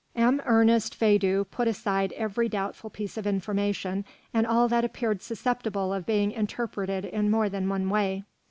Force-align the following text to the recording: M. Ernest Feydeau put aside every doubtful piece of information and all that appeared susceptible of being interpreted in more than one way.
M. 0.15 0.41
Ernest 0.47 0.95
Feydeau 0.95 1.43
put 1.43 1.67
aside 1.67 2.11
every 2.13 2.49
doubtful 2.49 2.89
piece 2.89 3.17
of 3.17 3.27
information 3.27 4.03
and 4.33 4.47
all 4.47 4.67
that 4.67 4.83
appeared 4.83 5.21
susceptible 5.21 5.93
of 5.93 6.07
being 6.07 6.31
interpreted 6.31 7.05
in 7.05 7.29
more 7.29 7.49
than 7.49 7.69
one 7.69 7.87
way. 7.87 8.23